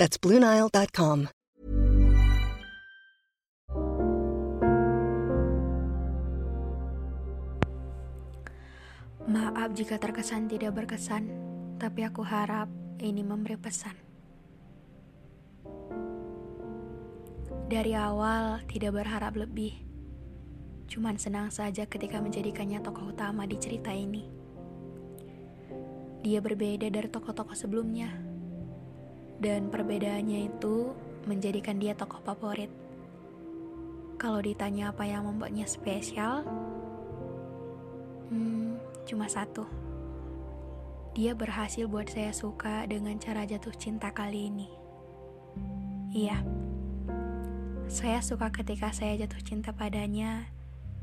[0.00, 1.28] That's BlueNile.com.
[9.28, 11.28] Maaf jika terkesan tidak berkesan,
[11.76, 12.72] tapi aku harap
[13.04, 13.92] ini memberi pesan.
[17.68, 19.84] Dari awal tidak berharap lebih,
[20.88, 24.24] cuman senang saja ketika menjadikannya tokoh utama di cerita ini.
[26.24, 28.29] Dia berbeda dari tokoh-tokoh sebelumnya,
[29.40, 30.92] dan perbedaannya itu
[31.24, 32.68] menjadikan dia tokoh favorit.
[34.20, 36.44] Kalau ditanya apa yang membuatnya spesial,
[38.28, 38.76] hmm,
[39.08, 39.64] cuma satu.
[41.16, 44.68] Dia berhasil buat saya suka dengan cara jatuh cinta kali ini.
[46.12, 46.44] Iya,
[47.90, 50.46] saya suka ketika saya jatuh cinta padanya,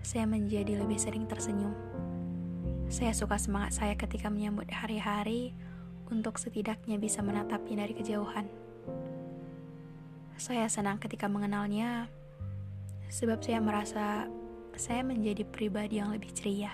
[0.00, 1.76] saya menjadi lebih sering tersenyum.
[2.88, 5.52] Saya suka semangat saya ketika menyambut hari-hari
[6.10, 8.46] untuk setidaknya bisa menatapnya dari kejauhan.
[10.36, 12.10] Saya senang ketika mengenalnya,
[13.10, 14.26] sebab saya merasa
[14.74, 16.72] saya menjadi pribadi yang lebih ceria.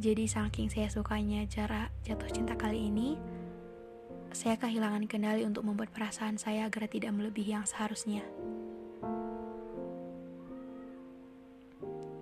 [0.00, 3.20] Jadi saking saya sukanya cara jatuh cinta kali ini,
[4.32, 8.24] saya kehilangan kendali untuk membuat perasaan saya agar tidak melebihi yang seharusnya.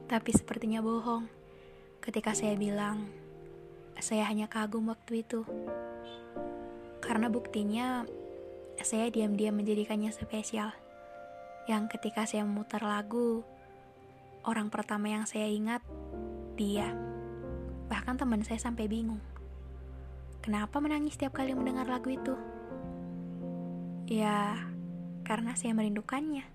[0.09, 1.29] Tapi sepertinya bohong
[2.01, 3.28] ketika saya bilang
[3.99, 5.43] saya hanya kagum waktu itu.
[7.03, 8.07] Karena buktinya
[8.79, 10.71] saya diam-diam menjadikannya spesial.
[11.67, 13.43] Yang ketika saya memutar lagu,
[14.47, 15.83] orang pertama yang saya ingat
[16.57, 16.91] dia.
[17.89, 19.21] Bahkan teman saya sampai bingung.
[20.41, 22.35] Kenapa menangis setiap kali mendengar lagu itu?
[24.09, 24.57] Ya,
[25.27, 26.47] karena saya merindukannya.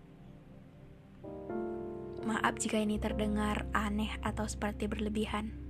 [2.24, 5.63] Maaf jika ini terdengar aneh atau seperti berlebihan.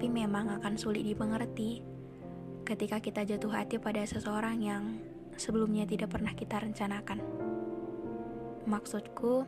[0.00, 1.84] Tapi memang akan sulit dimengerti
[2.64, 4.96] ketika kita jatuh hati pada seseorang yang
[5.36, 7.20] sebelumnya tidak pernah kita rencanakan.
[8.64, 9.44] Maksudku,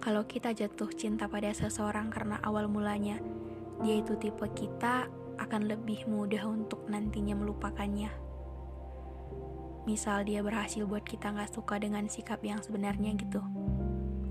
[0.00, 3.20] kalau kita jatuh cinta pada seseorang karena awal mulanya
[3.84, 5.04] dia itu tipe kita,
[5.36, 8.08] akan lebih mudah untuk nantinya melupakannya.
[9.84, 13.44] Misal dia berhasil buat kita nggak suka dengan sikap yang sebenarnya gitu.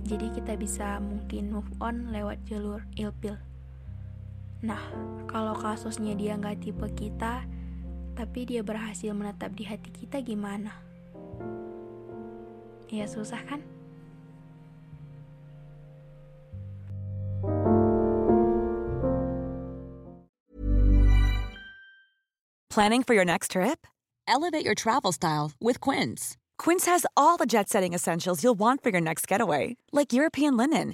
[0.01, 3.37] Jadi kita bisa mungkin move on lewat jalur ilpil.
[4.65, 4.81] Nah,
[5.29, 7.45] kalau kasusnya dia nggak tipe kita,
[8.17, 10.73] tapi dia berhasil menetap di hati kita gimana?
[12.89, 13.61] Ya susah kan?
[22.77, 23.85] Planning for your next trip?
[24.27, 26.37] Elevate your travel style with Quince.
[26.57, 30.57] Quince has all the jet setting essentials you'll want for your next getaway, like European
[30.57, 30.93] linen,